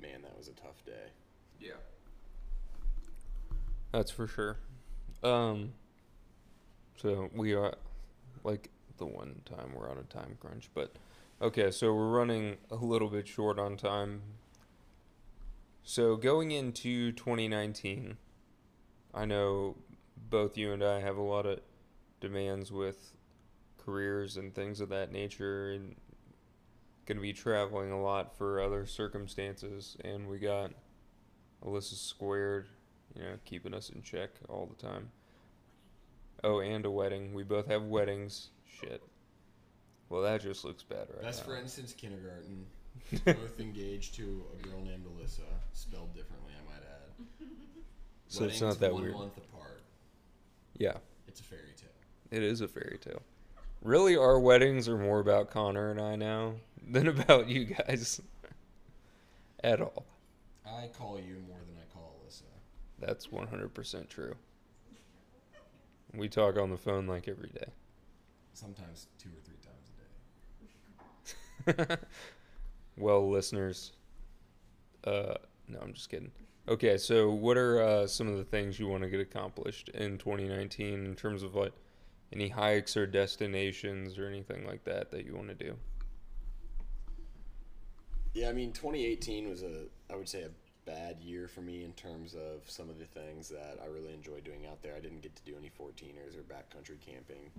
[0.01, 1.11] man, that was a tough day.
[1.61, 1.73] Yeah.
[3.91, 4.57] That's for sure.
[5.23, 5.73] Um
[6.95, 7.75] so we are
[8.43, 10.93] like the one time we're on a time crunch, but
[11.41, 14.21] okay, so we're running a little bit short on time.
[15.83, 18.17] So going into 2019,
[19.13, 19.75] I know
[20.29, 21.59] both you and I have a lot of
[22.19, 23.13] demands with
[23.77, 25.95] careers and things of that nature and
[27.05, 30.71] going to be traveling a lot for other circumstances and we got
[31.65, 32.67] Alyssa squared,
[33.15, 35.09] you know, keeping us in check all the time.
[36.43, 37.33] Oh, and a wedding.
[37.33, 38.49] We both have weddings.
[38.65, 39.01] Shit.
[40.07, 41.53] Well, that just looks bad right Best now.
[41.53, 42.65] friends since kindergarten.
[43.25, 45.41] Both engaged to a girl named Alyssa,
[45.73, 47.47] spelled differently, I might add.
[48.31, 49.15] So it's not that one weird.
[49.15, 49.81] month apart.
[50.77, 51.89] Yeah, It's a fairy tale.
[52.29, 53.23] it is a fairy tale.
[53.81, 56.53] Really, our weddings are more about Connor and I now
[56.87, 58.21] than about you guys
[59.63, 60.05] at all.
[60.65, 62.43] I call you more than I call Alyssa.
[62.99, 64.35] That's 100% true.
[66.13, 67.65] We talk on the phone like every day.
[68.53, 69.89] Sometimes two or three times
[71.67, 72.01] a day.
[72.99, 73.93] Well, listeners,
[75.05, 75.35] uh,
[75.67, 76.31] no, I'm just kidding.
[76.67, 80.17] Okay, so what are uh, some of the things you want to get accomplished in
[80.17, 81.73] 2019 in terms of like
[82.31, 85.75] any hikes or destinations or anything like that that you want to do?
[88.33, 90.49] Yeah, I mean, 2018 was a, I would say, a
[90.85, 94.43] bad year for me in terms of some of the things that I really enjoyed
[94.43, 94.95] doing out there.
[94.95, 97.49] I didn't get to do any 14ers or backcountry camping.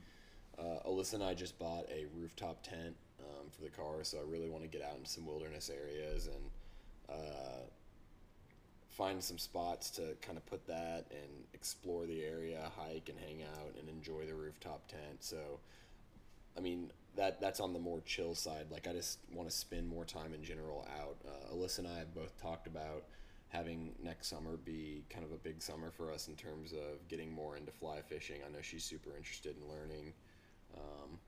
[0.58, 2.94] Uh, Alyssa and I just bought a rooftop tent
[3.28, 6.26] um, for the car, so I really want to get out into some wilderness areas
[6.26, 6.50] and
[7.08, 7.62] uh,
[8.88, 13.42] find some spots to kind of put that and explore the area, hike and hang
[13.42, 15.18] out and enjoy the rooftop tent.
[15.20, 15.58] So,
[16.56, 18.66] I mean, that that's on the more chill side.
[18.70, 21.16] Like I just want to spend more time in general out.
[21.26, 23.04] Uh, Alyssa and I have both talked about
[23.48, 27.32] having next summer be kind of a big summer for us in terms of getting
[27.32, 28.36] more into fly fishing.
[28.46, 30.12] I know she's super interested in learning,
[30.76, 31.18] um,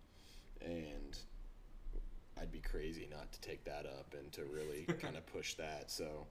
[0.60, 1.18] and
[2.40, 5.90] I'd be crazy not to take that up and to really kind of push that.
[5.90, 6.26] So,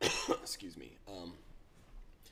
[0.42, 0.96] excuse me.
[1.08, 1.34] Um,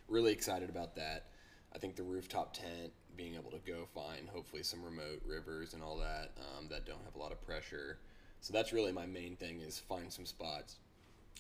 [0.08, 1.26] really excited about that.
[1.74, 5.82] I think the rooftop tent, being able to go find hopefully some remote rivers and
[5.82, 7.98] all that um, that don't have a lot of pressure.
[8.40, 10.76] So that's really my main thing is find some spots.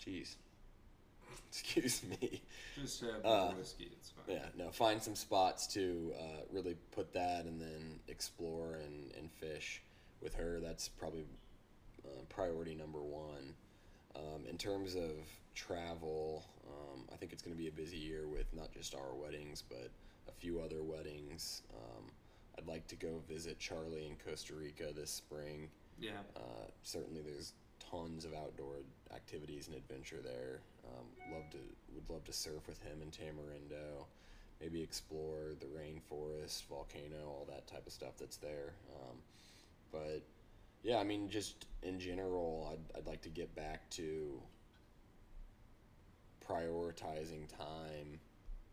[0.04, 0.34] Jeez.
[1.50, 2.42] Excuse me.
[2.80, 3.90] Just have Uh, whiskey.
[3.92, 4.36] It's fine.
[4.36, 9.30] Yeah, no, find some spots to uh, really put that and then explore and, and
[9.32, 9.80] fish
[10.22, 10.60] with her.
[10.60, 11.24] That's probably
[12.04, 13.54] uh, priority number one.
[14.16, 15.12] Um, in terms of
[15.54, 19.14] travel, um, I think it's going to be a busy year with not just our
[19.14, 19.90] weddings, but
[20.28, 21.62] a few other weddings.
[21.74, 22.04] Um,
[22.56, 25.68] I'd like to go visit Charlie in Costa Rica this spring.
[26.00, 26.20] Yeah.
[26.36, 27.52] Uh, certainly, there's
[27.90, 28.76] tons of outdoor
[29.14, 30.60] activities and adventure there.
[30.86, 31.58] Um, love to
[31.94, 34.04] would love to surf with him in Tamarindo,
[34.60, 38.72] maybe explore the rainforest, volcano, all that type of stuff that's there.
[39.92, 40.22] But
[40.82, 44.40] yeah, I mean, just in general, I'd I'd like to get back to
[46.48, 48.20] prioritizing time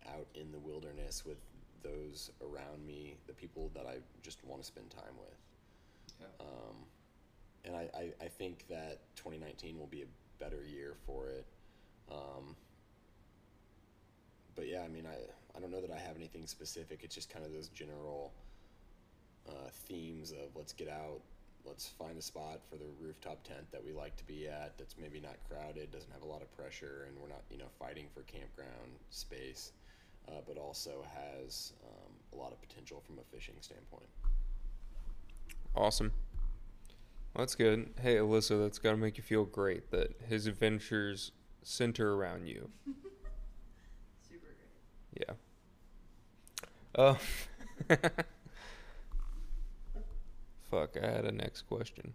[0.07, 1.37] out in the wilderness with
[1.83, 5.37] those around me, the people that I just want to spend time with.
[6.19, 6.27] Yeah.
[6.39, 6.75] Um,
[7.65, 11.45] and I, I, I think that 2019 will be a better year for it.
[12.11, 12.55] Um,
[14.55, 15.17] but yeah, I mean, I,
[15.55, 17.01] I don't know that I have anything specific.
[17.03, 18.33] It's just kind of those general
[19.47, 21.21] uh, themes of let's get out,
[21.65, 24.77] let's find a spot for the rooftop tent that we like to be at.
[24.77, 27.69] That's maybe not crowded, doesn't have a lot of pressure, and we're not you know
[27.79, 29.71] fighting for campground space,
[30.27, 34.07] uh, but also has um, a lot of potential from a fishing standpoint.
[35.75, 36.11] Awesome.
[37.33, 37.89] Well, that's good.
[38.01, 42.69] Hey, Alyssa, that's got to make you feel great that his adventures center around you.
[44.29, 45.27] Super great.
[45.27, 45.33] Yeah.
[46.97, 47.15] Uh,
[50.75, 52.13] fuck, I had a next question.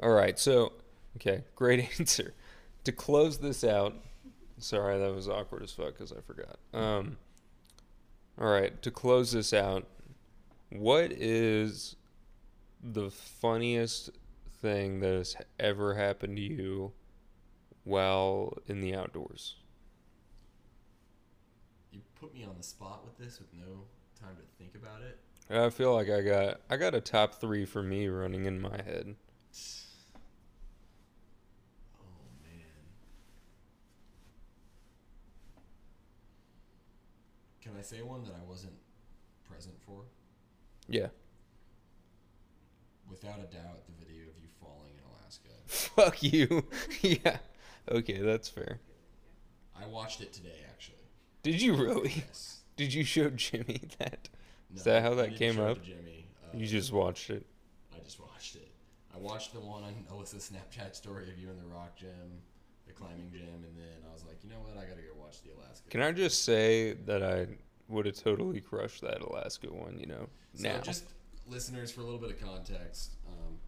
[0.00, 0.72] All right, so,
[1.16, 2.34] okay, great answer.
[2.84, 3.94] To close this out,
[4.58, 6.58] sorry, that was awkward as fuck because I forgot.
[6.72, 7.16] Um,
[8.40, 9.86] all right, to close this out,
[10.70, 11.96] what is
[12.82, 14.10] the funniest
[14.62, 16.92] thing that has ever happened to you
[17.84, 19.56] while in the outdoors?
[21.92, 23.84] You put me on the spot with this with no
[24.20, 25.18] time to think about it.
[25.52, 28.76] I feel like I got I got a top three for me running in my
[28.76, 29.16] head.
[31.98, 32.06] Oh
[32.40, 32.52] man.
[37.60, 38.74] Can I say one that I wasn't
[39.48, 40.02] present for?
[40.88, 41.08] Yeah.
[43.08, 45.48] Without a doubt, the video of you falling in Alaska.
[45.66, 46.68] Fuck you.
[47.00, 47.38] yeah.
[47.90, 48.78] Okay, that's fair.
[49.74, 50.98] I watched it today, actually.
[51.42, 52.24] Did you really?
[52.28, 52.58] Yes.
[52.76, 54.28] Did you show Jimmy that?
[54.74, 55.78] Is that how that came up?
[55.78, 57.46] Uh, You just watched it.
[57.94, 58.68] I just watched it.
[59.14, 62.40] I watched the one on Alyssa's Snapchat story of you in the rock gym,
[62.86, 64.76] the climbing gym, and then I was like, you know what?
[64.76, 65.88] I gotta go watch the Alaska.
[65.90, 67.46] Can I just say that I
[67.88, 70.28] would have totally crushed that Alaska one, you know?
[70.54, 70.78] So now.
[70.80, 71.04] just
[71.48, 73.16] listeners for a little bit of context.
[73.26, 73.58] Um,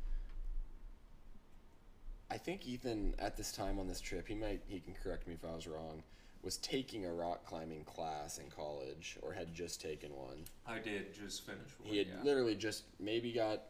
[2.30, 5.34] I think Ethan at this time on this trip, he might he can correct me
[5.34, 6.02] if I was wrong,
[6.42, 10.44] was taking a rock climbing class in college or had just taken one.
[10.66, 11.88] I did just finish one.
[11.88, 13.62] He had literally just maybe got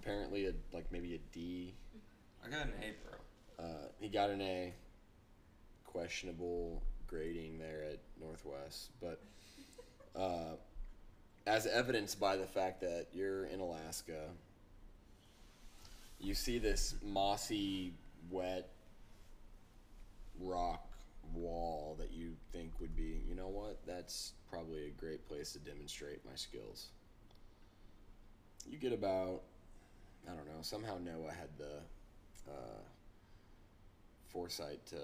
[0.00, 1.74] apparently a like maybe a D.
[2.44, 3.66] I got an A, bro.
[3.66, 4.72] Uh, he got an A.
[5.84, 9.22] Questionable grading there at Northwest, but
[10.14, 10.56] uh,
[11.46, 14.28] as evidenced by the fact that you're in Alaska,
[16.20, 17.94] you see this mossy,
[18.30, 18.68] wet
[20.40, 20.86] rock
[21.34, 25.58] wall that you think would be, you know what, that's probably a great place to
[25.58, 26.88] demonstrate my skills.
[28.68, 29.42] You get about,
[30.26, 32.80] I don't know, somehow Noah had the uh,
[34.28, 34.96] foresight to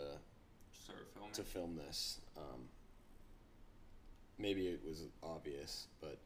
[0.73, 1.33] Start filming.
[1.33, 2.21] to film this.
[2.37, 2.61] Um,
[4.39, 6.19] maybe it was obvious, but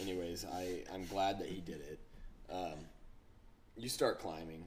[0.00, 1.98] anyways, I I'm glad that he did it.
[2.50, 2.78] Um,
[3.76, 4.64] you start climbing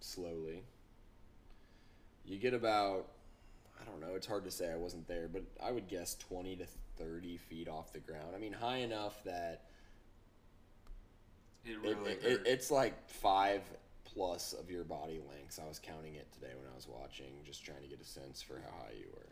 [0.00, 0.62] slowly.
[2.24, 3.08] You get about
[3.80, 4.14] I don't know.
[4.14, 4.72] It's hard to say.
[4.72, 8.34] I wasn't there, but I would guess twenty to thirty feet off the ground.
[8.34, 9.62] I mean, high enough that
[11.64, 13.62] It it, it, it, it's like five
[14.04, 15.58] plus of your body lengths.
[15.58, 18.42] I was counting it today when I was watching, just trying to get a sense
[18.42, 19.28] for how high you were.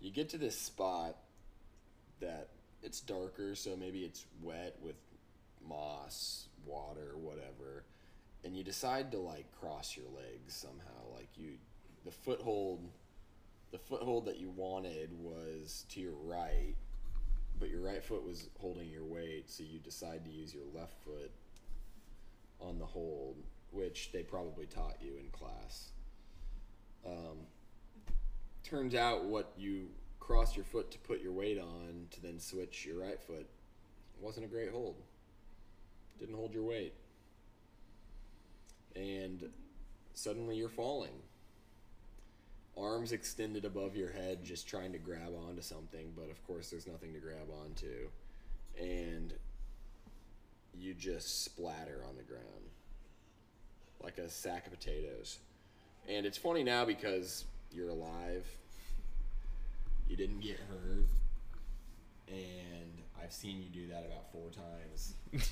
[0.00, 1.16] You get to this spot
[2.20, 2.48] that
[2.82, 4.96] it's darker, so maybe it's wet with
[5.68, 7.84] moss, water, whatever,
[8.44, 11.14] and you decide to like cross your legs somehow.
[11.14, 11.54] Like you,
[12.06, 12.88] the foothold,
[13.72, 16.74] the foothold that you wanted was to your right,
[17.58, 20.94] but your right foot was holding your weight, so you decide to use your left
[21.04, 21.32] foot
[22.60, 23.36] on the hold,
[23.72, 25.90] which they probably taught you in class.
[27.04, 27.38] Um,
[28.62, 29.88] turns out what you
[30.20, 33.46] cross your foot to put your weight on to then switch your right foot
[34.20, 34.96] wasn't a great hold.
[36.18, 36.94] Didn't hold your weight.
[38.94, 39.50] And
[40.14, 41.12] suddenly you're falling.
[42.78, 46.86] Arms extended above your head, just trying to grab onto something, but of course there's
[46.86, 48.08] nothing to grab onto.
[48.78, 49.32] And
[50.74, 52.66] you just splatter on the ground
[54.02, 55.38] like a sack of potatoes.
[56.08, 58.46] And it's funny now because you're alive.
[60.08, 61.06] You didn't get hurt.
[62.28, 65.14] And I've seen you do that about four times.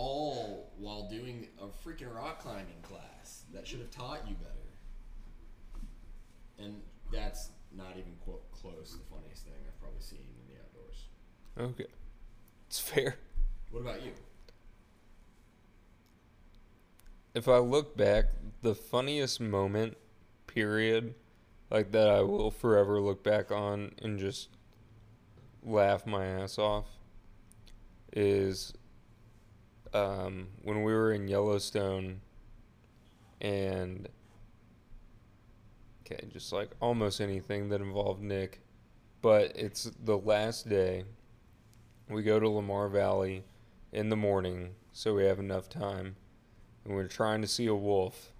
[0.00, 4.54] All while doing a freaking rock climbing class that should have taught you better.
[6.60, 6.80] And
[7.12, 11.74] that's not even quote close the funniest thing I've probably seen in the outdoors.
[11.74, 11.90] Okay.
[12.68, 13.16] It's fair.
[13.72, 14.12] What about you?
[17.34, 18.26] If I look back,
[18.62, 19.96] the funniest moment,
[20.46, 21.16] period,
[21.72, 24.48] like that I will forever look back on and just
[25.64, 26.86] laugh my ass off,
[28.12, 28.74] is
[29.94, 32.20] um, when we were in Yellowstone
[33.40, 34.08] and.
[36.10, 38.60] Okay, just like almost anything that involved Nick.
[39.20, 41.04] But it's the last day.
[42.08, 43.44] We go to Lamar Valley
[43.92, 46.16] in the morning, so we have enough time,
[46.84, 48.32] and we're trying to see a wolf,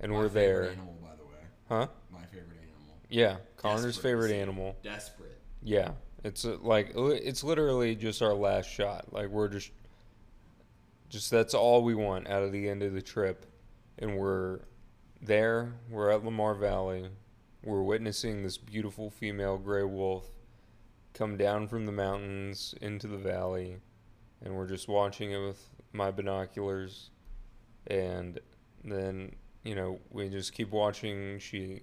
[0.00, 1.38] and My we're there, Animal, by the way.
[1.68, 1.86] huh?
[2.10, 2.96] My favorite animal.
[3.10, 4.76] Yeah, Connor's Desperate favorite animal.
[4.82, 5.38] Desperate.
[5.62, 5.90] Yeah,
[6.24, 9.12] it's uh, like it's literally just our last shot.
[9.12, 9.70] Like we're just,
[11.08, 13.46] just that's all we want out of the end of the trip,
[13.98, 14.60] and we're
[15.20, 15.74] there.
[15.90, 17.08] We're at Lamar Valley.
[17.62, 20.26] We're witnessing this beautiful female gray wolf
[21.12, 23.78] come down from the mountains into the valley,
[24.42, 27.10] and we're just watching it with my binoculars,
[27.86, 28.38] and
[28.84, 29.34] then
[29.64, 31.38] you know we just keep watching.
[31.38, 31.82] She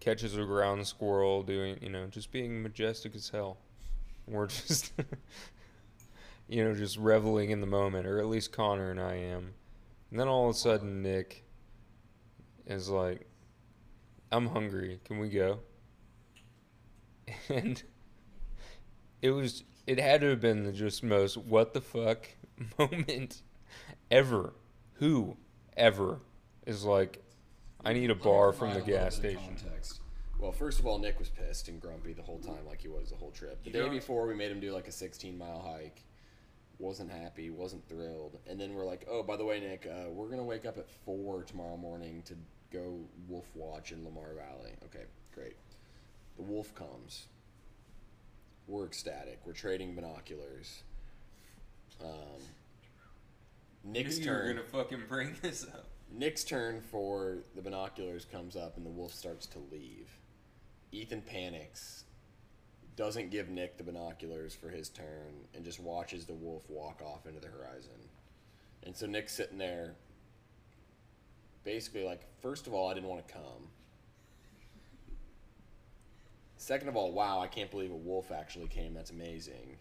[0.00, 3.58] catches a ground squirrel doing, you know, just being majestic as hell.
[4.26, 4.92] We're just,
[6.50, 9.54] you know, just reveling in the moment, or at least Connor and I am.
[10.10, 11.44] And then all of a sudden, Nick
[12.66, 13.28] is like,
[14.32, 15.00] I'm hungry.
[15.04, 15.60] Can we go?
[17.48, 17.80] And
[19.22, 22.26] it was, it had to have been the just most what the fuck
[22.78, 23.42] moment
[24.10, 24.54] ever.
[24.94, 25.36] Who
[25.76, 26.18] ever
[26.66, 27.22] is like,
[27.84, 29.56] I need a bar from the gas station.
[30.40, 33.10] Well, first of all, Nick was pissed and grumpy the whole time, like he was
[33.10, 33.62] the whole trip.
[33.62, 36.02] The You day before, we made him do like a 16 mile hike.
[36.80, 38.38] Wasn't happy, wasn't thrilled.
[38.48, 40.78] And then we're like, oh, by the way, Nick, uh, we're going to wake up
[40.78, 42.34] at 4 tomorrow morning to
[42.72, 44.72] go wolf watch in Lamar Valley.
[44.86, 45.04] Okay,
[45.34, 45.56] great.
[46.36, 47.26] The wolf comes.
[48.66, 49.40] We're ecstatic.
[49.44, 50.82] We're trading binoculars.
[52.02, 52.40] Um,
[53.84, 55.86] Nick's you were gonna fucking bring this up.
[56.12, 60.08] Nick's turn for the binoculars comes up and the wolf starts to leave.
[60.92, 62.04] Ethan panics,
[63.00, 67.24] doesn't give Nick the binoculars for his turn, and just watches the wolf walk off
[67.26, 68.10] into the horizon.
[68.82, 69.94] And so Nick's sitting there,
[71.64, 73.70] basically like, first of all, I didn't want to come.
[76.58, 78.92] Second of all, wow, I can't believe a wolf actually came.
[78.92, 79.78] That's amazing.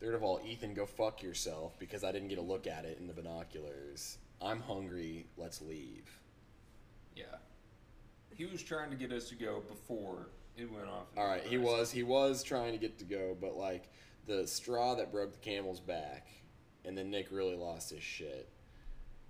[0.00, 2.96] Third of all, Ethan, go fuck yourself because I didn't get a look at it
[3.00, 4.16] in the binoculars.
[4.40, 5.26] I'm hungry.
[5.36, 6.08] Let's leave.
[7.14, 7.36] Yeah.
[8.34, 11.06] He was trying to get us to go before it went off.
[11.16, 13.90] All right, he was he was trying to get to go, but like
[14.26, 16.28] the straw that broke the camel's back,
[16.84, 18.48] and then Nick really lost his shit.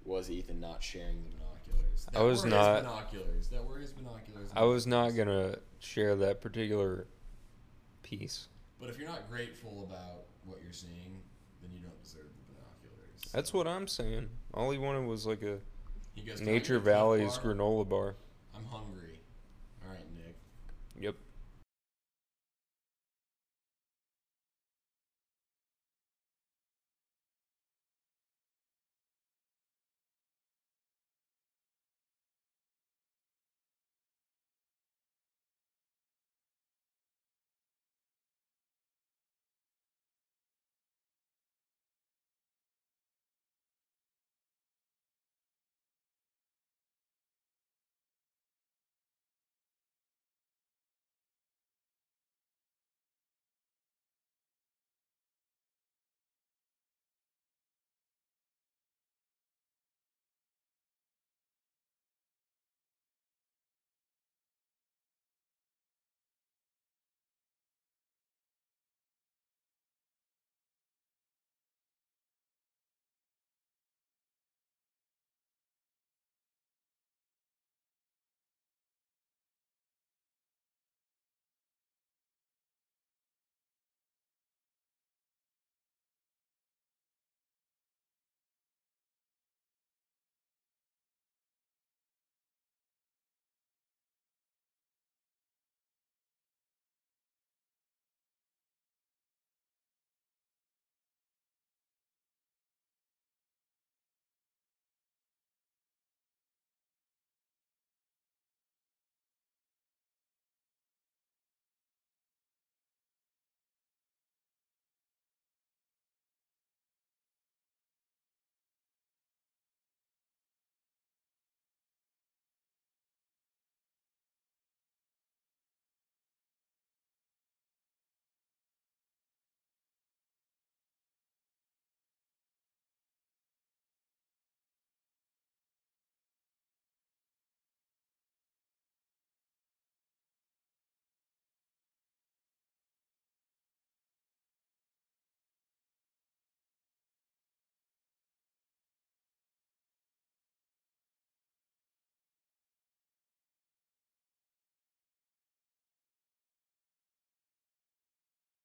[0.05, 2.07] Was Ethan not sharing the binoculars?
[2.15, 3.49] I was were not- His binoculars.
[3.49, 4.51] That were his binoculars.
[4.55, 7.07] I was not gonna share that particular
[8.03, 8.49] piece.
[8.81, 11.23] But if you're not grateful about what you're seeing,
[11.63, 13.33] then you don't deserve the binoculars.
[13.33, 14.29] That's what I'm saying.
[14.53, 15.61] All he wanted was like a
[16.17, 17.55] He goes, "Can I get Nature a Valley's bar?
[17.55, 18.17] granola bar.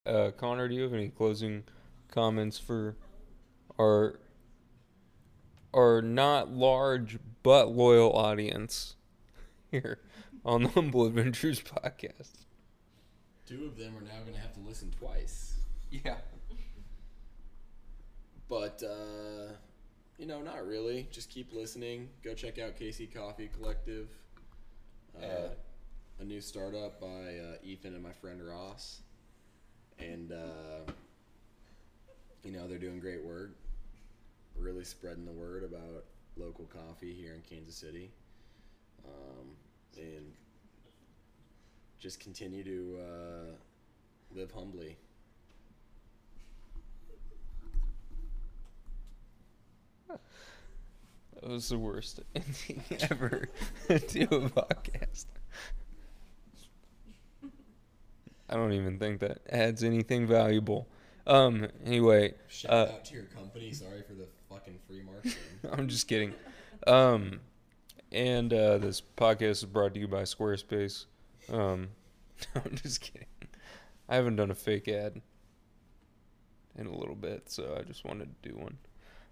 [0.08, 1.64] Uh, Connor, do you have any closing
[2.10, 2.96] comments for
[3.78, 4.20] our
[5.74, 8.96] our not large but loyal audience
[9.72, 10.00] here
[10.46, 12.46] on the Humble Adventures podcast.
[13.46, 15.56] Two of them are now going to have to listen twice.
[15.92, 16.16] Yeah.
[18.50, 19.52] But, uh,
[20.18, 21.08] you know, not really.
[21.12, 22.10] Just keep listening.
[22.24, 24.08] Go check out Casey Coffee Collective,
[25.18, 25.48] uh, Yeah.
[26.20, 27.08] a new startup by
[27.40, 29.02] uh, Ethan and my friend Ross.
[30.00, 30.92] And, uh,
[32.44, 33.52] you know, they're doing great work.
[34.56, 38.10] Really spreading the word about local coffee here in Kansas City.
[39.06, 39.48] Um,
[39.98, 40.34] and
[42.00, 44.98] just continue to uh, live humbly.
[51.42, 53.50] That was the worst ending ever
[53.88, 55.26] to a podcast.
[58.50, 60.88] I don't even think that adds anything valuable.
[61.26, 61.68] Um.
[61.86, 63.74] Anyway, Shout uh, out to your company.
[63.74, 65.38] Sorry for the fucking free marketing.
[65.72, 66.34] I'm just kidding.
[66.86, 67.42] Um,
[68.12, 71.06] and uh, this podcast is brought to you by Squarespace.
[71.52, 71.90] Um,
[72.56, 73.28] I'm just kidding.
[74.08, 75.22] I haven't done a fake ad
[76.78, 78.78] in a little bit, so I just wanted to do one.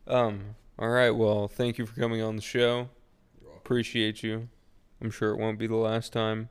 [0.07, 1.11] Um, all right.
[1.11, 2.89] Well, thank you for coming on the show.
[3.57, 4.49] Appreciate you.
[5.01, 6.49] I'm sure it won't be the last time.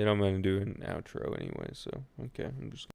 [0.00, 1.68] And I'm gonna do an outro anyway.
[1.74, 1.90] So
[2.24, 2.88] okay, I'm just.